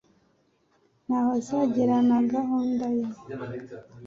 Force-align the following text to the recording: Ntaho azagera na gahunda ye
Ntaho 1.05 1.29
azagera 1.39 1.95
na 2.09 2.19
gahunda 2.33 2.85
ye 2.97 3.05